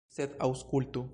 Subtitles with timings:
[0.15, 1.07] Sed aŭskultu!